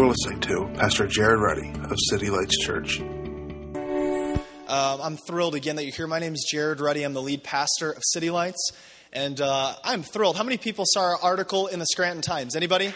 [0.00, 3.00] You're listening to Pastor Jared Ruddy of City Lights Church.
[3.00, 3.66] Um,
[4.66, 6.06] I'm thrilled again that you're here.
[6.06, 7.02] My name is Jared Ruddy.
[7.02, 8.70] I'm the lead pastor of City Lights,
[9.12, 10.38] and uh, I'm thrilled.
[10.38, 12.56] How many people saw our article in the Scranton Times?
[12.56, 12.94] Anybody?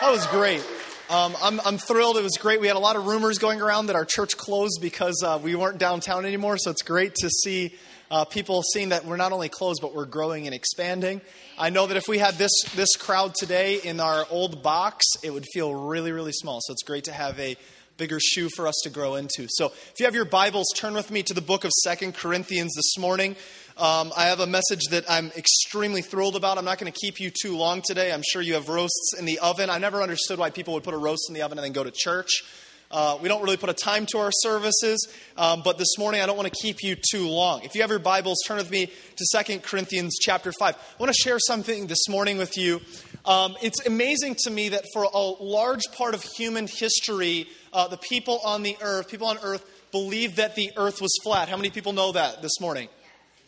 [0.00, 0.64] That was great.
[1.10, 2.16] Um, I'm, I'm, thrilled.
[2.16, 2.60] It was great.
[2.60, 5.56] We had a lot of rumors going around that our church closed because uh, we
[5.56, 6.58] weren't downtown anymore.
[6.58, 7.74] So it's great to see
[8.10, 11.20] uh, people seeing that we're not only closed, but we're growing and expanding.
[11.58, 15.32] I know that if we had this, this crowd today in our old box, it
[15.32, 16.60] would feel really, really small.
[16.62, 17.56] So it's great to have a
[17.96, 19.46] bigger shoe for us to grow into.
[19.50, 22.72] So if you have your Bibles, turn with me to the book of Second Corinthians
[22.76, 23.34] this morning.
[23.76, 26.58] Um, I have a message that I'm extremely thrilled about.
[26.58, 28.12] I'm not going to keep you too long today.
[28.12, 29.68] I'm sure you have roasts in the oven.
[29.68, 31.84] I never understood why people would put a roast in the oven and then go
[31.84, 32.44] to church.
[32.90, 36.26] Uh, we don't really put a time to our services, um, but this morning I
[36.26, 37.62] don't want to keep you too long.
[37.62, 40.74] If you have your Bibles, turn with me to Second Corinthians chapter 5.
[40.74, 42.80] I want to share something this morning with you.
[43.26, 47.98] Um, it's amazing to me that for a large part of human history, uh, the
[47.98, 51.50] people on the earth, people on earth, believed that the earth was flat.
[51.50, 52.88] How many people know that this morning?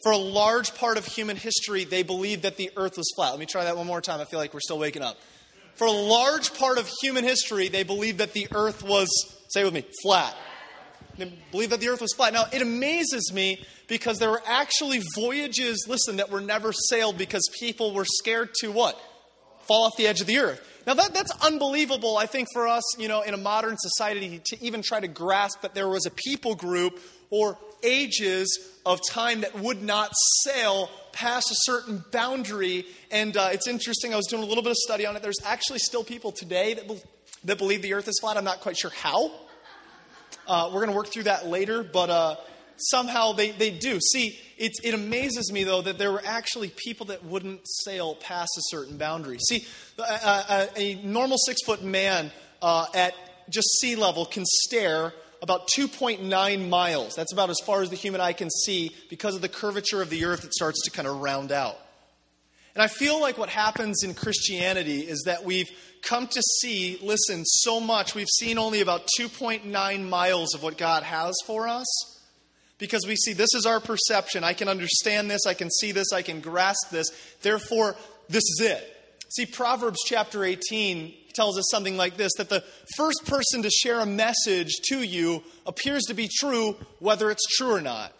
[0.02, 3.30] For a large part of human history, they believed that the earth was flat.
[3.30, 4.20] Let me try that one more time.
[4.20, 5.16] I feel like we're still waking up.
[5.74, 9.08] For a large part of human history, they believed that the earth was,
[9.48, 10.36] say with me, flat.
[11.16, 12.32] They believed that the earth was flat.
[12.32, 17.48] Now, it amazes me because there were actually voyages, listen, that were never sailed because
[17.58, 19.00] people were scared to what?
[19.66, 20.66] Fall off the edge of the earth.
[20.86, 24.64] Now, that, that's unbelievable, I think, for us, you know, in a modern society to
[24.64, 26.98] even try to grasp that there was a people group
[27.30, 30.10] or ages of time that would not
[30.44, 32.86] sail past a certain boundary.
[33.10, 35.22] And uh, it's interesting, I was doing a little bit of study on it.
[35.22, 37.02] There's actually still people today that, be-
[37.44, 38.36] that believe the earth is flat.
[38.36, 39.30] I'm not quite sure how.
[40.46, 42.36] Uh, we're going to work through that later, but uh,
[42.76, 44.00] somehow they, they do.
[44.00, 48.50] See, it, it amazes me, though, that there were actually people that wouldn't sail past
[48.58, 49.38] a certain boundary.
[49.38, 49.64] See,
[49.98, 53.14] a, a, a normal six foot man uh, at
[53.48, 57.14] just sea level can stare about 2.9 miles.
[57.14, 60.10] That's about as far as the human eye can see because of the curvature of
[60.10, 61.78] the earth that starts to kind of round out.
[62.74, 65.70] And I feel like what happens in Christianity is that we've
[66.02, 68.14] come to see, listen, so much.
[68.14, 71.86] We've seen only about 2.9 miles of what God has for us
[72.78, 74.44] because we see this is our perception.
[74.44, 77.08] I can understand this, I can see this, I can grasp this.
[77.42, 77.96] Therefore,
[78.28, 78.96] this is it.
[79.30, 82.62] See, Proverbs chapter 18 tells us something like this that the
[82.98, 87.74] first person to share a message to you appears to be true, whether it's true
[87.74, 88.12] or not.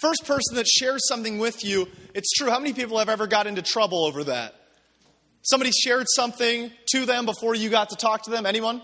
[0.00, 2.48] First person that shares something with you, it's true.
[2.48, 4.54] How many people have ever got into trouble over that?
[5.42, 8.46] Somebody shared something to them before you got to talk to them?
[8.46, 8.80] Anyone?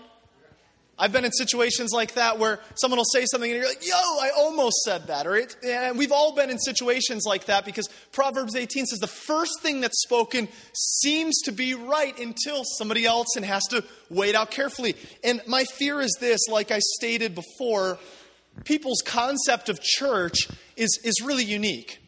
[0.97, 3.95] I've been in situations like that where someone will say something and you're like, yo,
[3.95, 5.25] I almost said that.
[5.25, 9.07] Or it, and we've all been in situations like that because Proverbs 18 says the
[9.07, 14.35] first thing that's spoken seems to be right until somebody else and has to wait
[14.35, 14.95] out carefully.
[15.23, 17.97] And my fear is this, like I stated before,
[18.63, 22.02] people's concept of church is, is really unique.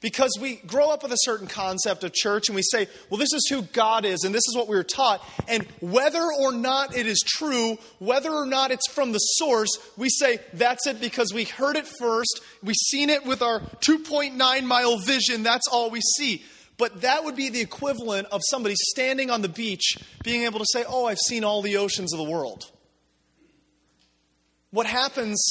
[0.00, 3.32] Because we grow up with a certain concept of church and we say, well, this
[3.32, 5.20] is who God is and this is what we were taught.
[5.48, 10.08] And whether or not it is true, whether or not it's from the source, we
[10.08, 12.40] say, that's it because we heard it first.
[12.62, 15.42] We've seen it with our 2.9 mile vision.
[15.42, 16.44] That's all we see.
[16.76, 20.66] But that would be the equivalent of somebody standing on the beach being able to
[20.72, 22.70] say, oh, I've seen all the oceans of the world.
[24.70, 25.44] What happens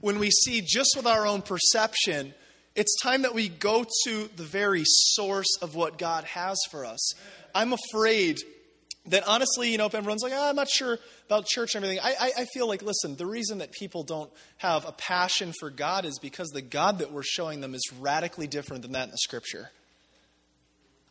[0.00, 2.32] when we see just with our own perception
[2.74, 7.12] it's time that we go to the very source of what God has for us.
[7.54, 8.40] I'm afraid
[9.06, 12.04] that honestly, you know, if everyone's like, oh, I'm not sure about church and everything,
[12.04, 15.70] I, I, I, feel like, listen, the reason that people don't have a passion for
[15.70, 19.10] God is because the God that we're showing them is radically different than that in
[19.10, 19.70] the scripture.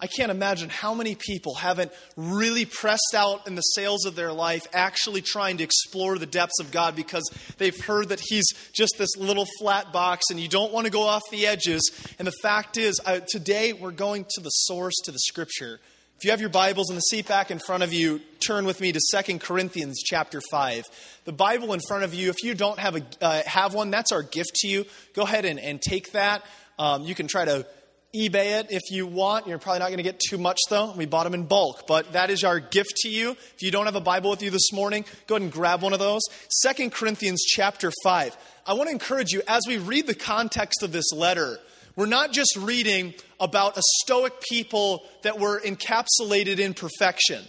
[0.02, 4.34] I can't imagine how many people haven't really pressed out in the sails of their
[4.34, 7.30] life, actually trying to explore the depths of God because
[7.60, 11.04] they've heard that He's just this little flat box and you don't want to go
[11.04, 11.92] off the edges.
[12.18, 15.80] And the fact is, uh, today we're going to the source, to the Scripture.
[16.18, 18.82] If you have your Bibles in the seat back in front of you, turn with
[18.82, 20.86] me to 2 Corinthians chapter 5.
[21.26, 24.12] The Bible in front of you, if you don't have, a, uh, have one, that's
[24.12, 24.86] our gift to you.
[25.14, 26.44] Go ahead and, and take that.
[26.80, 27.68] Um, you can try to
[28.14, 29.48] eBay it if you want.
[29.48, 30.92] You're probably not going to get too much, though.
[30.92, 33.32] We bought them in bulk, but that is our gift to you.
[33.32, 35.94] If you don't have a Bible with you this morning, go ahead and grab one
[35.94, 36.22] of those.
[36.50, 38.38] Second Corinthians chapter 5.
[38.68, 41.58] I want to encourage you, as we read the context of this letter,
[41.96, 47.44] we're not just reading about a stoic people that were encapsulated in perfection.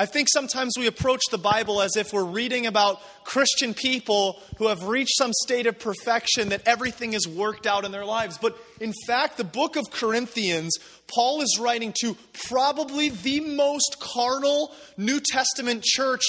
[0.00, 4.68] I think sometimes we approach the Bible as if we're reading about Christian people who
[4.68, 8.38] have reached some state of perfection that everything is worked out in their lives.
[8.38, 12.16] But in fact, the book of Corinthians, Paul is writing to
[12.48, 16.22] probably the most carnal New Testament church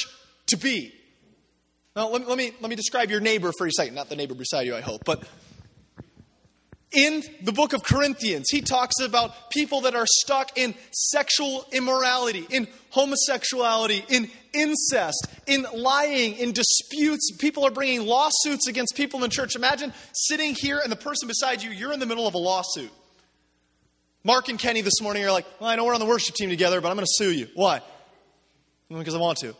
[0.47, 0.93] to be.
[1.95, 3.95] Now, let me, let me, let me describe your neighbor for a second.
[3.95, 5.05] Not the neighbor beside you, I hope.
[5.05, 5.23] But
[6.91, 12.45] in the book of Corinthians, he talks about people that are stuck in sexual immorality,
[12.49, 17.31] in homosexuality, in incest, in lying, in disputes.
[17.37, 19.55] People are bringing lawsuits against people in the church.
[19.55, 22.91] Imagine sitting here and the person beside you, you're in the middle of a lawsuit.
[24.23, 26.49] Mark and Kenny this morning are like, well, I know we're on the worship team
[26.49, 27.47] together, but I'm going to sue you.
[27.55, 27.81] Why?
[28.89, 29.55] Because I want to.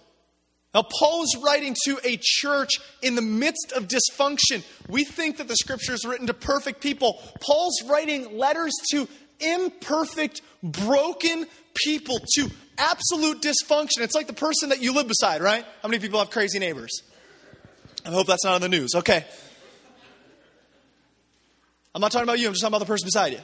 [0.74, 4.64] Now, Paul is writing to a church in the midst of dysfunction.
[4.88, 7.22] We think that the scripture is written to perfect people.
[7.42, 9.08] Paul's writing letters to
[9.42, 14.00] imperfect, broken people, to absolute dysfunction.
[14.00, 15.66] It's like the person that you live beside, right?
[15.82, 17.02] How many people have crazy neighbors?
[18.06, 18.92] I hope that's not on the news.
[18.96, 19.26] Okay.
[21.94, 23.40] I'm not talking about you, I'm just talking about the person beside you.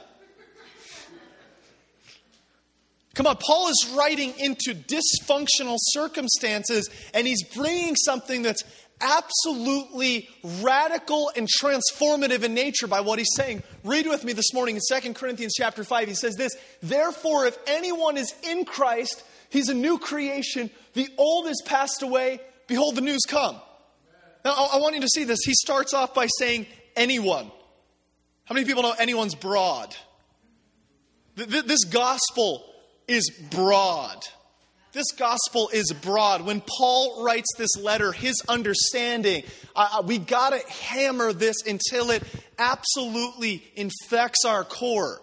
[3.18, 8.62] Come on, Paul is writing into dysfunctional circumstances and he's bringing something that's
[9.00, 10.28] absolutely
[10.60, 13.64] radical and transformative in nature by what he's saying.
[13.82, 16.06] Read with me this morning in 2 Corinthians chapter 5.
[16.06, 19.20] He says this, "Therefore if anyone is in Christ,
[19.50, 20.70] he's a new creation.
[20.94, 22.38] The old is passed away,
[22.68, 23.60] behold the new's come."
[24.44, 25.40] Now I want you to see this.
[25.44, 27.50] He starts off by saying anyone.
[28.44, 29.96] How many people know anyone's broad?
[31.34, 32.64] This gospel
[33.08, 34.22] is broad.
[34.92, 36.42] This gospel is broad.
[36.42, 39.44] When Paul writes this letter, his understanding,
[39.76, 42.22] uh, we got to hammer this until it
[42.58, 45.20] absolutely infects our core.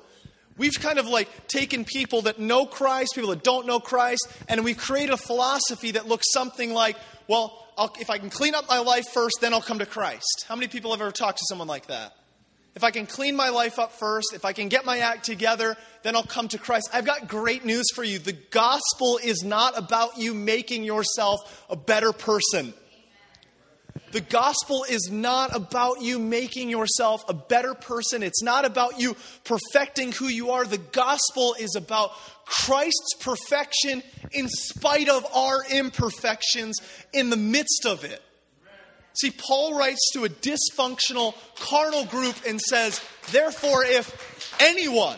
[0.58, 4.64] We've kind of like taken people that know Christ, people that don't know Christ, and
[4.64, 6.96] we've created a philosophy that looks something like,
[7.28, 10.46] well, I'll, if I can clean up my life first, then I'll come to Christ.
[10.48, 12.14] How many people have ever talked to someone like that?
[12.76, 15.78] If I can clean my life up first, if I can get my act together,
[16.04, 16.90] then I'll come to Christ.
[16.94, 18.20] I've got great news for you.
[18.20, 22.74] The gospel is not about you making yourself a better person.
[24.12, 28.24] The gospel is not about you making yourself a better person.
[28.24, 30.66] It's not about you perfecting who you are.
[30.66, 32.12] The gospel is about
[32.46, 36.78] Christ's perfection in spite of our imperfections
[37.14, 38.22] in the midst of it.
[39.16, 43.02] See, Paul writes to a dysfunctional carnal group and says,
[43.32, 45.18] therefore, if anyone,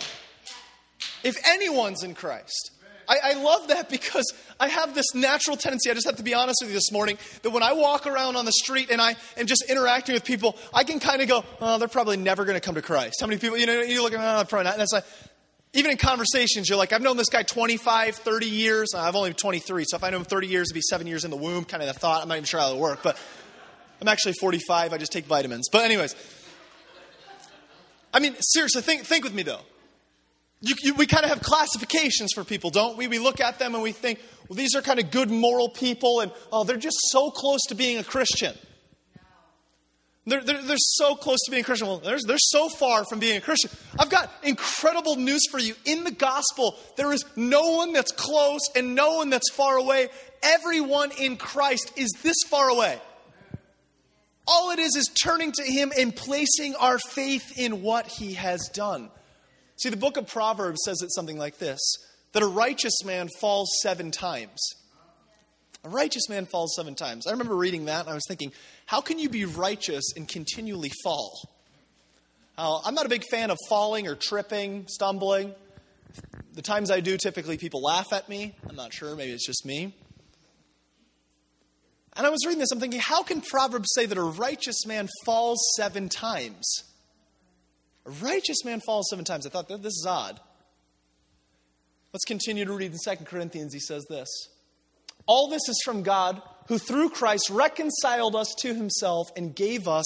[1.23, 2.71] if anyone's in Christ,
[3.09, 6.33] I, I, love that because I have this natural tendency, I just have to be
[6.33, 9.15] honest with you this morning, that when I walk around on the street and I
[9.37, 12.55] am just interacting with people, I can kind of go, oh, they're probably never going
[12.55, 13.15] to come to Christ.
[13.21, 14.73] How many people, you know, you look oh, probably not.
[14.73, 15.05] And that's like,
[15.73, 18.89] even in conversations, you're like, I've known this guy 25, 30 years.
[18.93, 21.07] Uh, I've only been 23, so if I know him 30 years, it'd be seven
[21.07, 22.21] years in the womb, kind of the thought.
[22.21, 23.17] I'm not even sure how it would work, but
[24.01, 24.93] I'm actually 45.
[24.93, 25.69] I just take vitamins.
[25.71, 26.15] But, anyways,
[28.13, 29.61] I mean, seriously, think, think with me though.
[30.59, 33.07] You, you, we kind of have classifications for people, don't we?
[33.07, 36.21] We look at them and we think, well, these are kind of good moral people,
[36.21, 38.55] and oh, they're just so close to being a Christian.
[40.25, 41.87] They're, they're, they're, so close to being a Christian.
[41.87, 43.71] Well, they're, they're so far from being a Christian.
[43.97, 45.73] I've got incredible news for you.
[45.85, 50.09] In the gospel, there is no one that's close and no one that's far away.
[50.43, 52.99] Everyone in Christ is this far away.
[54.47, 58.69] All it is is turning to Him and placing our faith in what He has
[58.73, 59.09] done.
[59.77, 61.79] See, the book of Proverbs says it something like this
[62.33, 64.59] that a righteous man falls seven times.
[65.83, 67.25] A righteous man falls seven times.
[67.25, 68.51] I remember reading that and I was thinking,
[68.85, 71.49] how can you be righteous and continually fall?
[72.57, 75.53] Uh, I'm not a big fan of falling or tripping, stumbling.
[76.53, 78.55] The times I do, typically people laugh at me.
[78.67, 79.93] I'm not sure, maybe it's just me.
[82.17, 85.07] And I was reading this, I'm thinking, how can Proverbs say that a righteous man
[85.23, 86.83] falls seven times?
[88.07, 89.45] A righteous man falls seven times.
[89.45, 90.39] I thought, this is odd.
[92.11, 93.71] Let's continue to read in 2 Corinthians.
[93.71, 94.27] He says this
[95.27, 100.05] All this is from God, who through Christ reconciled us to himself and gave us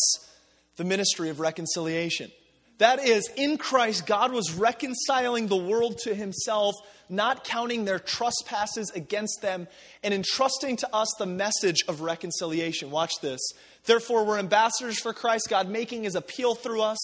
[0.76, 2.30] the ministry of reconciliation.
[2.78, 6.76] That is, in Christ, God was reconciling the world to himself,
[7.10, 9.68] not counting their trespasses against them,
[10.04, 12.90] and entrusting to us the message of reconciliation.
[12.90, 13.40] Watch this.
[13.86, 16.98] Therefore, we're ambassadors for Christ, God making his appeal through us.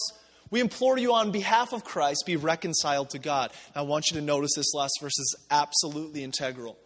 [0.50, 3.52] We implore you on behalf of Christ, be reconciled to God.
[3.74, 6.78] I want you to notice this last verse is absolutely integral.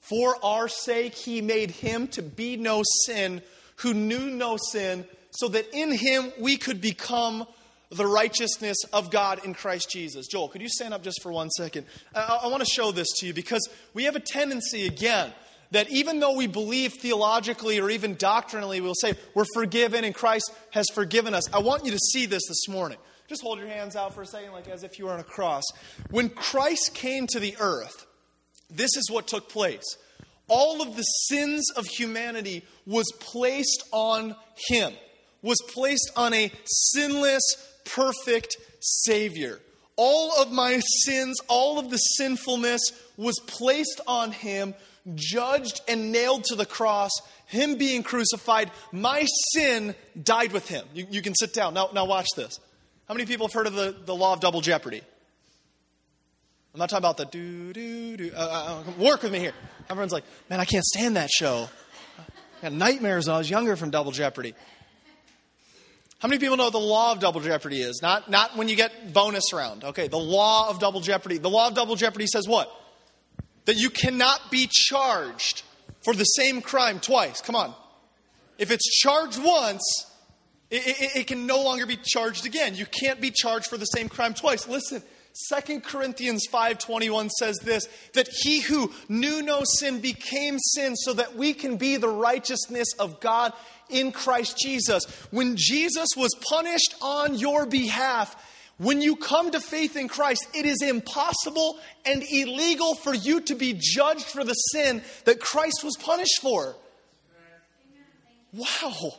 [0.00, 3.42] For our sake, he made him to be no sin
[3.76, 7.46] who knew no sin, so that in him we could become
[7.92, 10.26] the righteousness of God in Christ Jesus.
[10.26, 11.86] Joel, could you stand up just for one second?
[12.14, 15.32] I, I want to show this to you because we have a tendency, again,
[15.72, 20.52] that even though we believe theologically or even doctrinally, we'll say we're forgiven and Christ
[20.70, 21.52] has forgiven us.
[21.52, 22.98] I want you to see this this morning.
[23.28, 25.24] Just hold your hands out for a second, like as if you were on a
[25.24, 25.62] cross.
[26.10, 28.06] When Christ came to the earth,
[28.68, 29.96] this is what took place.
[30.48, 34.36] All of the sins of humanity was placed on
[34.68, 34.92] him,
[35.40, 37.42] was placed on a sinless,
[37.84, 39.60] perfect Savior.
[39.96, 42.80] All of my sins, all of the sinfulness
[43.16, 44.74] was placed on him,
[45.14, 47.10] judged and nailed to the cross,
[47.46, 48.70] him being crucified.
[48.90, 50.86] My sin died with him.
[50.94, 51.74] You, you can sit down.
[51.74, 52.58] Now, now, watch this.
[53.06, 55.02] How many people have heard of the, the law of double jeopardy?
[56.72, 58.32] I'm not talking about the do, do, do.
[58.34, 59.52] Uh, uh, uh, work with me here.
[59.90, 61.68] Everyone's like, man, I can't stand that show.
[62.18, 64.54] I got nightmares when I was younger from Double Jeopardy.
[66.22, 67.98] How many people know the law of double jeopardy is?
[68.00, 69.82] Not, not when you get bonus round.
[69.82, 71.38] Okay, the law of double jeopardy.
[71.38, 72.70] The law of double jeopardy says what?
[73.64, 75.64] That you cannot be charged
[76.04, 77.40] for the same crime twice.
[77.40, 77.74] Come on.
[78.56, 79.82] If it's charged once,
[80.70, 82.76] it, it, it can no longer be charged again.
[82.76, 84.68] You can't be charged for the same crime twice.
[84.68, 85.02] Listen,
[85.34, 91.36] 2 Corinthians 5:21 says this that he who knew no sin became sin so that
[91.36, 93.52] we can be the righteousness of God
[93.88, 95.04] in Christ Jesus.
[95.30, 98.36] When Jesus was punished on your behalf,
[98.78, 103.54] when you come to faith in Christ, it is impossible and illegal for you to
[103.54, 106.74] be judged for the sin that Christ was punished for.
[108.52, 109.14] Wow.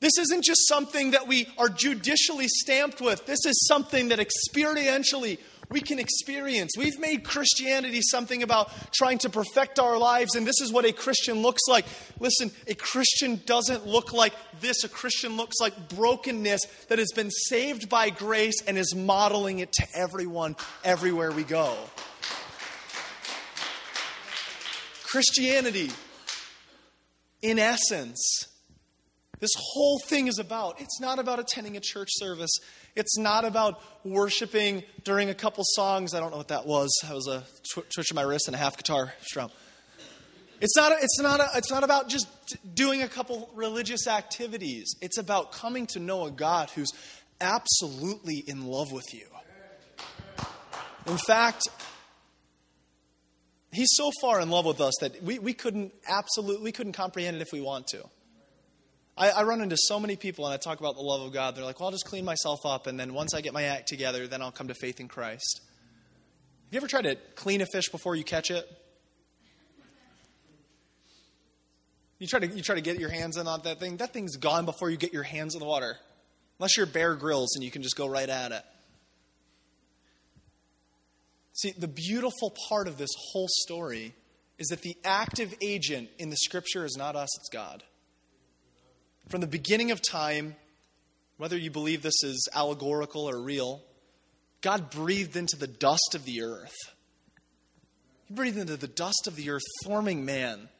[0.00, 3.26] This isn't just something that we are judicially stamped with.
[3.26, 5.38] This is something that experientially
[5.70, 6.72] we can experience.
[6.78, 10.92] We've made Christianity something about trying to perfect our lives, and this is what a
[10.92, 11.84] Christian looks like.
[12.20, 14.84] Listen, a Christian doesn't look like this.
[14.84, 19.72] A Christian looks like brokenness that has been saved by grace and is modeling it
[19.72, 21.76] to everyone everywhere we go.
[25.04, 25.90] Christianity,
[27.42, 28.46] in essence,
[29.40, 30.80] this whole thing is about.
[30.80, 32.50] It's not about attending a church service.
[32.96, 36.14] It's not about worshiping during a couple songs.
[36.14, 36.90] I don't know what that was.
[37.02, 39.50] That was a twitch of my wrist and a half guitar strum.
[40.60, 42.26] It's not, a, it's, not a, it's not about just
[42.74, 44.92] doing a couple religious activities.
[45.00, 46.92] It's about coming to know a God who's
[47.40, 49.26] absolutely in love with you.
[51.06, 51.62] In fact,
[53.70, 57.36] He's so far in love with us that we, we couldn't absolutely we couldn't comprehend
[57.36, 58.02] it if we want to.
[59.18, 61.56] I, I, run into so many people and I talk about the love of God.
[61.56, 63.88] They're like, well, I'll just clean myself up, and then once I get my act
[63.88, 65.60] together, then I'll come to faith in Christ.
[66.66, 68.66] Have you ever tried to clean a fish before you catch it?
[72.18, 73.96] You try to you try to get your hands in on that thing.
[73.98, 75.96] That thing's gone before you get your hands in the water.
[76.58, 78.62] Unless you're Bear Grylls and you can just go right at it.
[81.52, 84.14] See, the beautiful part of this whole story
[84.58, 87.82] is that the active agent in the scripture is not us, it's God.
[89.28, 90.56] From the beginning of time,
[91.36, 93.82] whether you believe this is allegorical or real,
[94.62, 96.74] God breathed into the dust of the earth.
[98.26, 100.70] He breathed into the dust of the earth, forming man.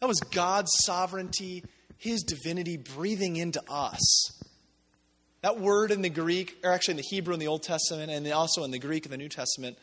[0.00, 1.64] That was God's sovereignty,
[1.98, 4.40] His divinity breathing into us.
[5.42, 8.26] That word in the Greek, or actually in the Hebrew in the Old Testament, and
[8.32, 9.76] also in the Greek in the New Testament,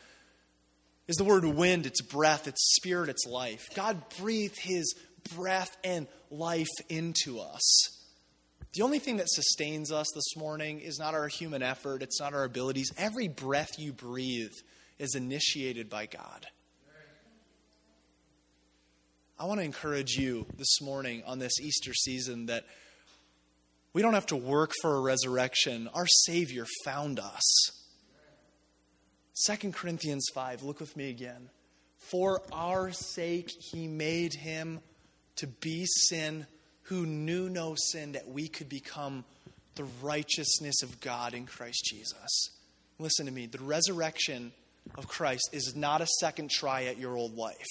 [1.06, 3.68] is the word wind, it's breath, it's spirit, it's life.
[3.74, 4.94] God breathed His
[5.34, 7.62] breath and life into us.
[8.72, 12.34] The only thing that sustains us this morning is not our human effort, it's not
[12.34, 12.92] our abilities.
[12.96, 14.52] Every breath you breathe
[14.98, 16.46] is initiated by God.
[19.38, 22.64] I want to encourage you this morning on this Easter season that
[23.92, 25.88] we don't have to work for a resurrection.
[25.94, 27.42] Our Savior found us.
[29.46, 31.48] 2 Corinthians 5, look with me again.
[31.96, 34.80] For our sake, he made him
[35.40, 36.46] to be sin
[36.84, 39.24] who knew no sin, that we could become
[39.76, 42.50] the righteousness of God in Christ Jesus.
[42.98, 44.52] Listen to me the resurrection
[44.96, 47.68] of Christ is not a second try at your old life.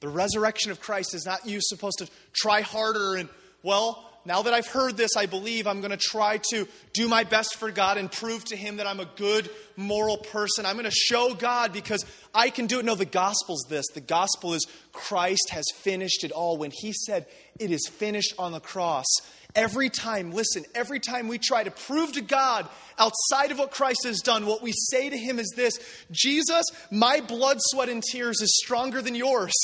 [0.00, 3.28] The resurrection of Christ is not you supposed to try harder and,
[3.62, 7.24] well, now that I've heard this, I believe I'm going to try to do my
[7.24, 10.66] best for God and prove to Him that I'm a good, moral person.
[10.66, 12.84] I'm going to show God because I can do it.
[12.84, 16.58] No, the gospel's this the gospel is Christ has finished it all.
[16.58, 17.26] When He said,
[17.58, 19.06] It is finished on the cross,
[19.54, 24.00] every time, listen, every time we try to prove to God outside of what Christ
[24.04, 25.78] has done, what we say to Him is this
[26.10, 29.54] Jesus, my blood, sweat, and tears is stronger than yours.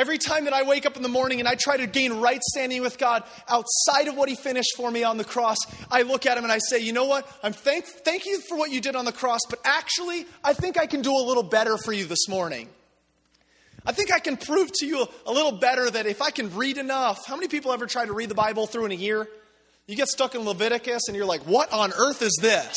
[0.00, 2.40] Every time that I wake up in the morning and I try to gain right
[2.40, 5.58] standing with God outside of what He finished for me on the cross,
[5.90, 7.30] I look at Him and I say, you know what?
[7.42, 10.78] I'm thank, thank you for what you did on the cross, but actually, I think
[10.78, 12.70] I can do a little better for you this morning.
[13.84, 16.56] I think I can prove to you a, a little better that if I can
[16.56, 19.28] read enough, how many people ever try to read the Bible through in a year?
[19.86, 22.74] You get stuck in Leviticus and you're like, what on earth is this?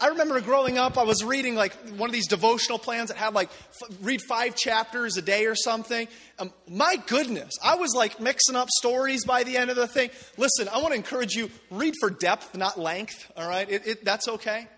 [0.00, 3.34] I remember growing up, I was reading like one of these devotional plans that had
[3.34, 6.08] like f- read five chapters a day or something.
[6.38, 10.10] Um, my goodness, I was like mixing up stories by the end of the thing.
[10.36, 13.30] Listen, I want to encourage you read for depth, not length.
[13.36, 14.68] All right, it, it, that's okay.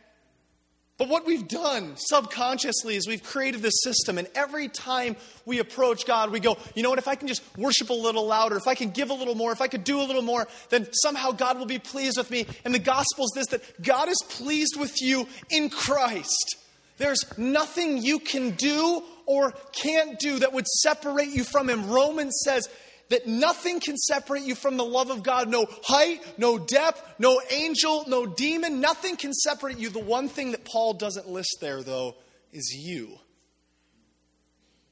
[1.00, 5.16] But what we've done subconsciously is we've created this system, and every time
[5.46, 8.26] we approach God, we go, you know what, if I can just worship a little
[8.26, 10.46] louder, if I can give a little more, if I could do a little more,
[10.68, 12.44] then somehow God will be pleased with me.
[12.66, 16.56] And the gospel is this that God is pleased with you in Christ.
[16.98, 21.88] There's nothing you can do or can't do that would separate you from Him.
[21.88, 22.68] Romans says,
[23.10, 25.48] that nothing can separate you from the love of God.
[25.48, 29.90] No height, no depth, no angel, no demon, nothing can separate you.
[29.90, 32.16] The one thing that Paul doesn't list there, though,
[32.52, 33.18] is you.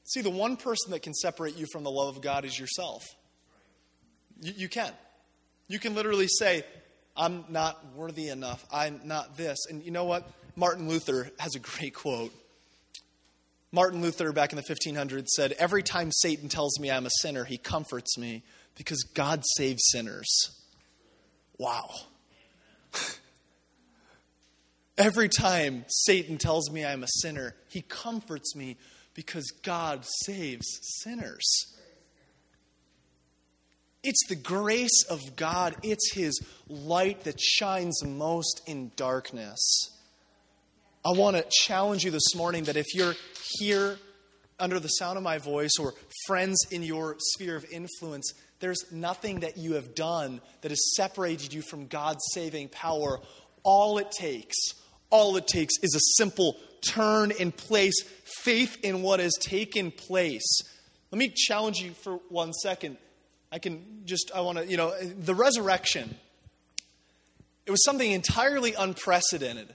[0.03, 3.05] See, the one person that can separate you from the love of God is yourself.
[4.41, 4.91] You, you can.
[5.67, 6.63] You can literally say,
[7.15, 8.65] I'm not worthy enough.
[8.71, 9.65] I'm not this.
[9.69, 10.29] And you know what?
[10.55, 12.33] Martin Luther has a great quote.
[13.71, 17.45] Martin Luther, back in the 1500s, said, Every time Satan tells me I'm a sinner,
[17.45, 18.43] he comforts me
[18.75, 20.27] because God saves sinners.
[21.57, 21.91] Wow.
[24.97, 28.77] Every time Satan tells me I'm a sinner, he comforts me
[29.13, 30.65] because God saves
[31.01, 31.75] sinners.
[34.01, 39.59] It's the grace of God, it's His light that shines most in darkness.
[41.05, 43.15] I want to challenge you this morning that if you're
[43.57, 43.97] here
[44.59, 45.93] under the sound of my voice or
[46.27, 51.53] friends in your sphere of influence, there's nothing that you have done that has separated
[51.53, 53.21] you from God's saving power.
[53.63, 54.57] All it takes,
[55.09, 58.03] all it takes is a simple turn in place,
[58.41, 60.61] faith in what has taken place.
[61.11, 62.97] Let me challenge you for one second.
[63.53, 66.17] I can just, I want to, you know, the resurrection,
[67.65, 69.73] it was something entirely unprecedented.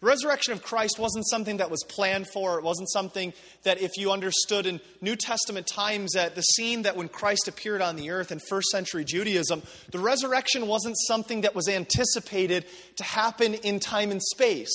[0.00, 2.56] The resurrection of Christ wasn't something that was planned for.
[2.56, 3.32] It wasn't something
[3.64, 7.82] that, if you understood in New Testament times, that the scene that when Christ appeared
[7.82, 12.64] on the earth in first century Judaism, the resurrection wasn't something that was anticipated
[12.96, 14.70] to happen in time and space.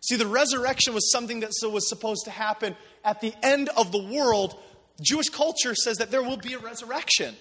[0.00, 4.02] See, the resurrection was something that was supposed to happen at the end of the
[4.02, 4.58] world.
[5.02, 7.36] Jewish culture says that there will be a resurrection.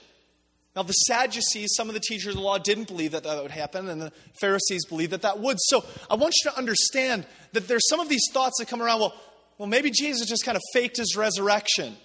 [0.76, 3.52] Now, the Sadducees, some of the teachers of the law, didn't believe that that would
[3.52, 5.58] happen, and the Pharisees believed that that would.
[5.60, 9.02] So I want you to understand that there's some of these thoughts that come around
[9.02, 9.14] well,
[9.58, 11.98] well, maybe Jesus just kind of faked his resurrection.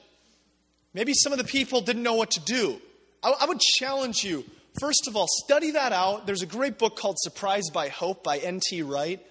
[0.95, 2.81] Maybe some of the people didn't know what to do.
[3.23, 4.45] I, I would challenge you,
[4.81, 6.27] first of all, study that out.
[6.27, 8.83] There's a great book called Surprised by Hope by N.T.
[8.83, 9.25] Wright.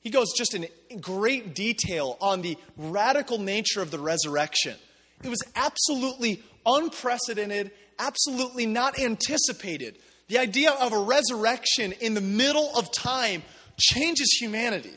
[0.00, 0.66] He goes just in
[1.00, 4.76] great detail on the radical nature of the resurrection.
[5.22, 9.98] It was absolutely unprecedented absolutely not anticipated.
[10.28, 13.42] The idea of a resurrection in the middle of time
[13.78, 14.94] changes humanity.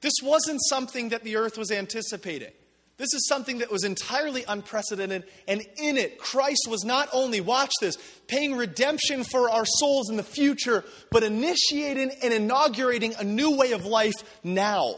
[0.00, 2.52] This wasn't something that the earth was anticipating.
[2.96, 7.72] This is something that was entirely unprecedented, and in it, Christ was not only, watch
[7.80, 7.96] this,
[8.28, 13.72] paying redemption for our souls in the future, but initiating and inaugurating a new way
[13.72, 14.94] of life now.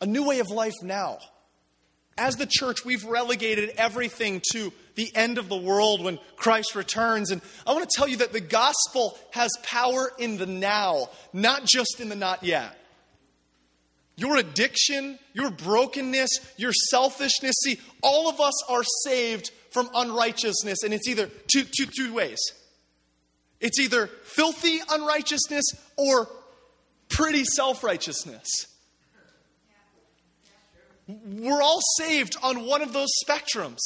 [0.00, 1.18] A new way of life now.
[2.18, 7.30] As the church, we've relegated everything to the end of the world when Christ returns.
[7.30, 11.64] And I want to tell you that the gospel has power in the now, not
[11.64, 12.76] just in the not yet.
[14.16, 20.94] Your addiction, your brokenness, your selfishness, see, all of us are saved from unrighteousness, and
[20.94, 22.38] it's either two, two, two ways.
[23.60, 25.64] It's either filthy unrighteousness
[25.96, 26.28] or
[27.10, 28.46] pretty self righteousness.
[31.06, 33.80] We're all saved on one of those spectrums.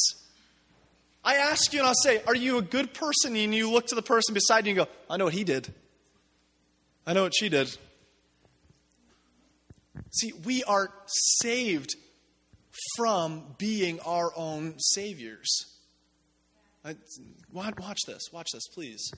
[1.22, 3.36] I ask you and I'll say, Are you a good person?
[3.36, 5.72] And you look to the person beside you and go, I know what he did.
[7.06, 7.76] I know what she did.
[10.12, 11.94] See, we are saved
[12.96, 15.48] from being our own saviors.
[17.52, 18.28] Watch this.
[18.32, 19.10] Watch this, please.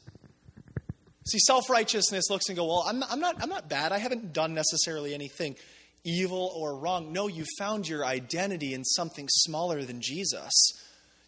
[1.25, 3.93] See, self righteousness looks and go, Well, I'm I'm, not, I'm not bad.
[3.93, 5.57] I haven't done necessarily anything
[6.05, 7.13] evil or wrong.
[7.13, 10.53] No, you found your identity in something smaller than Jesus.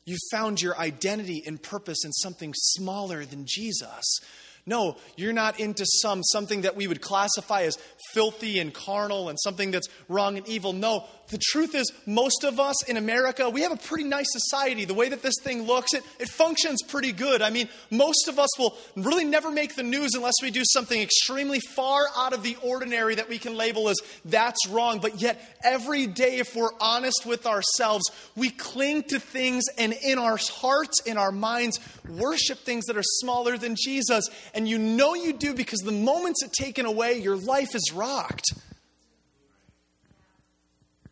[0.04, 4.20] You found your identity and purpose in something smaller than Jesus.
[4.66, 7.78] No, you're not into some something that we would classify as
[8.12, 10.72] filthy and carnal and something that's wrong and evil.
[10.72, 14.84] No, the truth is, most of us in America, we have a pretty nice society.
[14.84, 17.40] The way that this thing looks, it, it functions pretty good.
[17.40, 21.00] I mean, most of us will really never make the news unless we do something
[21.00, 24.98] extremely far out of the ordinary that we can label as that's wrong.
[24.98, 28.04] But yet, every day, if we're honest with ourselves,
[28.36, 33.02] we cling to things and in our hearts, in our minds, worship things that are
[33.02, 34.28] smaller than Jesus.
[34.52, 38.52] And you know you do because the moments it's taken away, your life is rocked.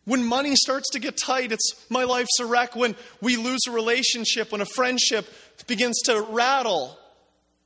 [0.05, 2.75] When money starts to get tight, it's my life's a wreck.
[2.75, 5.27] When we lose a relationship, when a friendship
[5.67, 6.97] begins to rattle.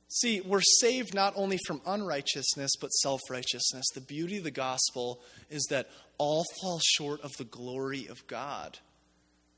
[0.08, 3.84] See, we're saved not only from unrighteousness, but self righteousness.
[3.94, 5.20] The beauty of the gospel
[5.50, 8.78] is that all fall short of the glory of God.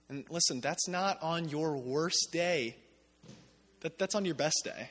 [0.08, 2.76] And listen, that's not on your worst day,
[3.80, 4.90] that, that's on your best day.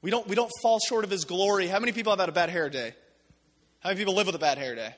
[0.00, 1.68] We don't, we don't fall short of his glory.
[1.68, 2.94] How many people have had a bad hair day?
[3.80, 4.94] How many people live with a bad hair day?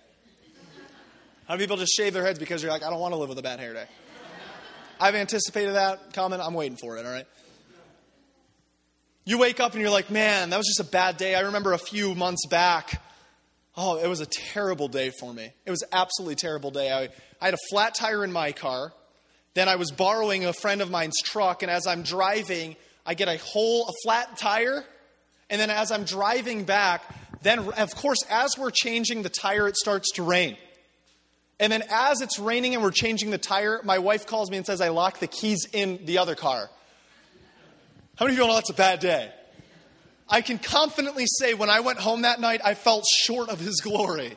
[1.47, 3.29] How many people just shave their heads because you're like, I don't want to live
[3.29, 3.87] with a bad hair day?
[4.99, 6.41] I've anticipated that comment.
[6.41, 7.27] I'm waiting for it, all right?
[9.27, 11.35] You wake up and you're like, man, that was just a bad day.
[11.35, 13.03] I remember a few months back.
[13.77, 15.51] Oh, it was a terrible day for me.
[15.67, 16.91] It was absolutely terrible day.
[16.91, 17.09] I,
[17.43, 18.93] I had a flat tire in my car.
[19.53, 23.29] Then I was borrowing a friend of mine's truck, and as I'm driving, I get
[23.29, 24.83] a hole, a flat tire.
[25.51, 27.03] And then as I'm driving back,
[27.43, 30.57] then of course, as we're changing the tire, it starts to rain.
[31.61, 34.67] And then as it's raining and we're changing the tire, my wife calls me and
[34.67, 36.69] says, I locked the keys in the other car.
[38.17, 39.33] How many of you know that's a bad day?
[40.29, 43.81] I can confidently say when I went home that night, I felt short of his
[43.81, 44.37] glory.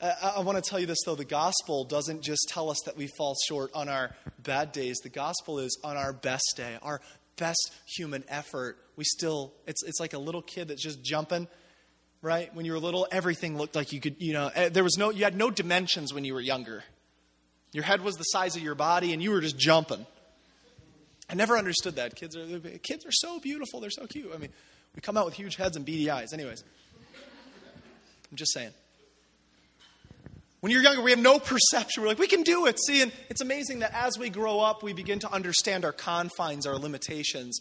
[0.00, 2.96] I, I want to tell you this though the gospel doesn't just tell us that
[2.96, 7.00] we fall short on our bad days, the gospel is on our best day, our
[7.36, 8.78] best human effort.
[8.96, 11.48] We still, it's, it's like a little kid that's just jumping
[12.22, 12.54] right?
[12.54, 15.10] When you were little, everything looked like you could, you know, eh, there was no,
[15.10, 16.84] you had no dimensions when you were younger.
[17.72, 20.06] Your head was the size of your body and you were just jumping.
[21.30, 22.16] I never understood that.
[22.16, 23.80] Kids are, kids are so beautiful.
[23.80, 24.30] They're so cute.
[24.34, 24.50] I mean,
[24.94, 26.32] we come out with huge heads and beady eyes.
[26.32, 26.64] Anyways,
[28.30, 28.72] I'm just saying.
[30.60, 32.02] When you're younger, we have no perception.
[32.02, 32.80] We're like, we can do it.
[32.80, 36.66] See, and it's amazing that as we grow up, we begin to understand our confines,
[36.66, 37.60] our limitations.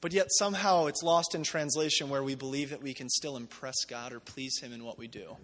[0.00, 3.84] But yet somehow it's lost in translation where we believe that we can still impress
[3.84, 5.36] God or please Him in what we do.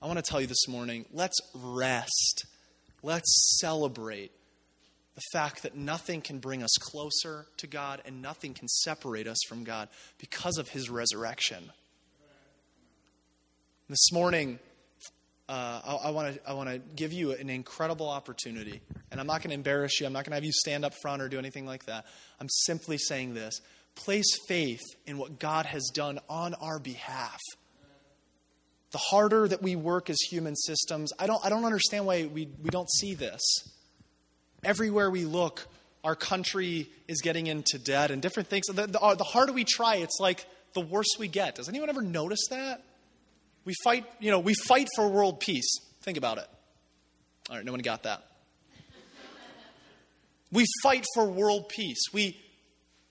[0.00, 2.46] I want to tell you this morning let's rest.
[3.02, 4.32] Let's celebrate
[5.14, 9.38] the fact that nothing can bring us closer to God and nothing can separate us
[9.46, 11.70] from God because of His resurrection.
[13.88, 14.58] This morning,
[15.48, 19.42] uh, I, want to I want to give you an incredible opportunity, and I'm not
[19.42, 20.06] going to embarrass you.
[20.06, 22.06] I'm not going to have you stand up front or do anything like that.
[22.40, 23.60] I'm simply saying this:
[23.94, 27.40] place faith in what God has done on our behalf.
[28.92, 32.48] The harder that we work as human systems, I don't I don't understand why we
[32.62, 33.42] we don't see this.
[34.64, 35.66] Everywhere we look,
[36.04, 38.66] our country is getting into debt and different things.
[38.66, 41.56] The, the, the harder we try, it's like the worse we get.
[41.56, 42.84] Does anyone ever notice that?
[43.64, 45.78] We fight, you know, we fight for world peace.
[46.02, 46.46] Think about it.
[47.50, 48.24] All right, no one got that.
[50.50, 52.02] we fight for world peace.
[52.12, 52.36] We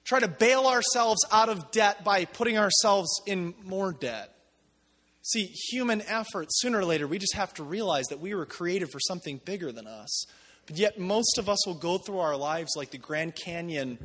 [0.03, 4.33] try to bail ourselves out of debt by putting ourselves in more debt.
[5.23, 8.89] See, human effort, sooner or later, we just have to realize that we were created
[8.91, 10.25] for something bigger than us.
[10.65, 13.99] But yet, most of us will go through our lives like the Grand Canyon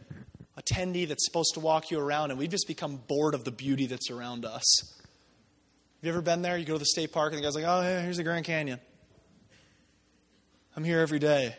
[0.59, 3.87] attendee that's supposed to walk you around, and we just become bored of the beauty
[3.87, 4.65] that's around us.
[5.97, 6.59] Have you ever been there?
[6.59, 8.45] You go to the state park and the guy's like, oh, yeah, here's the Grand
[8.45, 8.79] Canyon.
[10.77, 11.57] I'm here every day.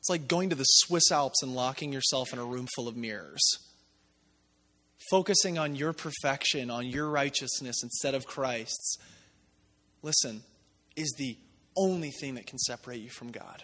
[0.00, 2.96] It's like going to the Swiss Alps and locking yourself in a room full of
[2.96, 3.42] mirrors.
[5.10, 8.98] Focusing on your perfection, on your righteousness instead of Christ's,
[10.02, 10.42] listen,
[10.96, 11.36] is the
[11.76, 13.62] only thing that can separate you from God.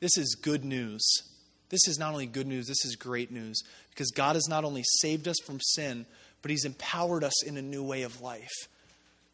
[0.00, 1.02] This is good news.
[1.70, 4.82] This is not only good news, this is great news because God has not only
[5.00, 6.04] saved us from sin,
[6.42, 8.68] but He's empowered us in a new way of life.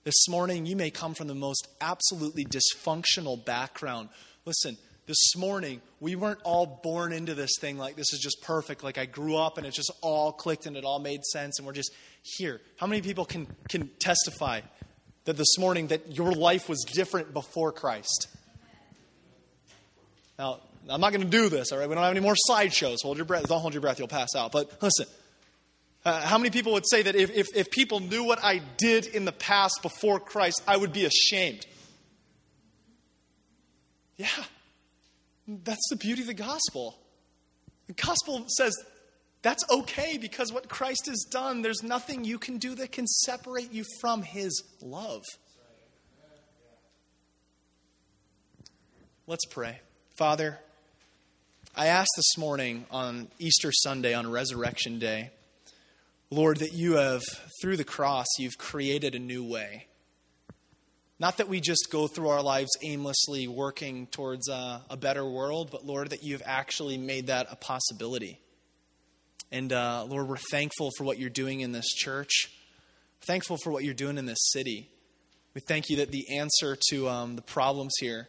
[0.04, 4.08] This morning, you may come from the most absolutely dysfunctional background.
[4.44, 4.76] Listen,
[5.08, 8.84] this morning, we weren't all born into this thing like this is just perfect.
[8.84, 11.66] Like I grew up and it just all clicked and it all made sense and
[11.66, 11.90] we're just
[12.22, 12.60] here.
[12.76, 14.60] How many people can, can testify
[15.24, 18.28] that this morning that your life was different before Christ?
[20.38, 21.88] Now, I'm not going to do this, all right?
[21.88, 22.98] We don't have any more sideshows.
[23.02, 23.48] Hold your breath.
[23.48, 24.52] Don't hold your breath, you'll pass out.
[24.52, 25.06] But listen,
[26.04, 29.06] uh, how many people would say that if, if, if people knew what I did
[29.06, 31.66] in the past before Christ, I would be ashamed?
[34.16, 34.28] Yeah,
[35.46, 36.98] that's the beauty of the gospel.
[37.86, 38.74] The gospel says
[39.42, 43.72] that's okay because what Christ has done, there's nothing you can do that can separate
[43.72, 45.22] you from his love.
[49.26, 49.80] Let's pray.
[50.16, 50.58] Father,
[51.76, 55.30] I asked this morning on Easter Sunday, on Resurrection Day,
[56.30, 57.22] Lord, that you have,
[57.62, 59.86] through the cross, you've created a new way.
[61.18, 65.70] Not that we just go through our lives aimlessly working towards a, a better world,
[65.70, 68.40] but Lord, that you've actually made that a possibility.
[69.50, 72.50] And uh, Lord, we're thankful for what you're doing in this church,
[73.26, 74.90] thankful for what you're doing in this city.
[75.54, 78.28] We thank you that the answer to um, the problems here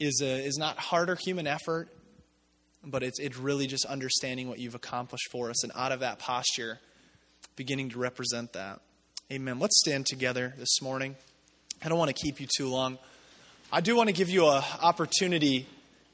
[0.00, 1.88] is, a, is not harder human effort,
[2.86, 6.18] but it's, it's really just understanding what you've accomplished for us and out of that
[6.18, 6.78] posture,
[7.56, 8.80] beginning to represent that.
[9.32, 9.58] Amen.
[9.58, 11.16] Let's stand together this morning.
[11.82, 12.98] I don't want to keep you too long.
[13.72, 15.66] I do want to give you an opportunity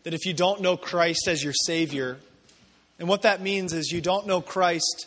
[0.04, 2.18] that if you don't know Christ as your Savior,
[2.98, 5.06] and what that means is you don't know Christ,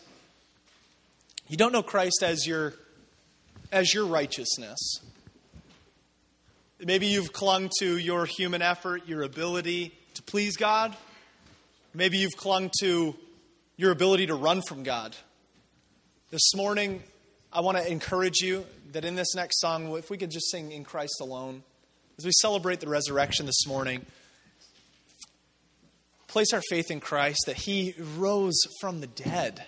[1.48, 2.74] you don't know Christ as your
[3.72, 5.00] as your righteousness.
[6.80, 10.96] Maybe you've clung to your human effort, your ability to please God.
[11.96, 13.16] Maybe you've clung to
[13.78, 15.16] your ability to run from God.
[16.32, 17.04] This morning,
[17.52, 20.72] I want to encourage you that in this next song, if we could just sing
[20.72, 21.62] In Christ Alone,
[22.18, 24.08] as we celebrate the resurrection this morning,
[26.28, 29.64] place our faith in Christ that He rose from the dead.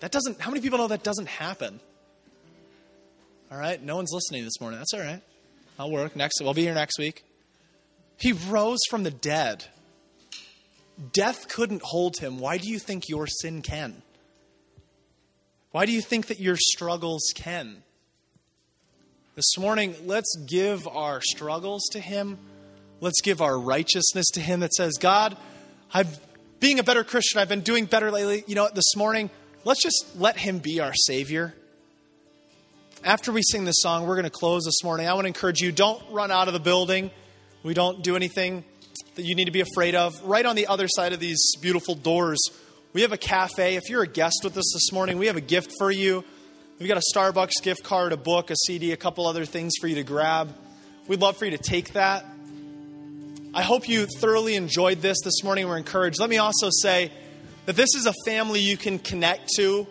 [0.00, 1.78] That doesn't, how many people know that doesn't happen?
[3.52, 4.80] All right, no one's listening this morning.
[4.80, 5.22] That's all right.
[5.78, 6.40] I'll work next.
[6.42, 7.24] I'll be here next week.
[8.16, 9.66] He rose from the dead.
[11.12, 12.38] Death couldn't hold him.
[12.38, 14.02] Why do you think your sin can?
[15.70, 17.82] Why do you think that your struggles can?
[19.36, 22.36] This morning, let's give our struggles to Him.
[23.00, 25.36] Let's give our righteousness to Him that says, God,
[25.94, 26.08] I'm
[26.58, 27.40] being a better Christian.
[27.40, 28.42] I've been doing better lately.
[28.48, 29.30] You know, this morning,
[29.64, 31.54] let's just let Him be our Savior.
[33.04, 35.06] After we sing this song, we're going to close this morning.
[35.06, 37.10] I want to encourage you don't run out of the building.
[37.62, 38.64] We don't do anything
[39.14, 40.12] that you need to be afraid of.
[40.22, 42.38] Right on the other side of these beautiful doors,
[42.92, 43.76] we have a cafe.
[43.76, 46.24] If you're a guest with us this morning, we have a gift for you.
[46.78, 49.86] We've got a Starbucks gift card, a book, a CD, a couple other things for
[49.86, 50.54] you to grab.
[51.06, 52.24] We'd love for you to take that.
[53.52, 55.66] I hope you thoroughly enjoyed this this morning.
[55.66, 56.20] We're encouraged.
[56.20, 57.10] Let me also say
[57.66, 59.86] that this is a family you can connect to.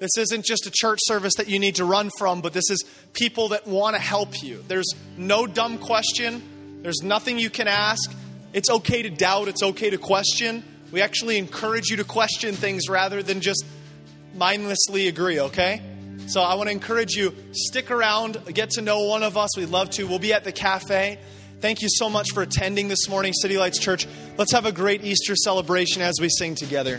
[0.00, 2.84] This isn't just a church service that you need to run from, but this is
[3.12, 4.64] people that want to help you.
[4.68, 8.10] There's no dumb question, there's nothing you can ask.
[8.52, 10.64] It's okay to doubt, it's okay to question.
[10.90, 13.64] We actually encourage you to question things rather than just
[14.34, 15.82] mindlessly agree, okay?
[16.26, 19.56] So I want to encourage you, stick around, get to know one of us.
[19.56, 20.06] We'd love to.
[20.06, 21.18] We'll be at the cafe.
[21.60, 24.06] Thank you so much for attending this morning, City Lights Church.
[24.36, 26.98] Let's have a great Easter celebration as we sing together.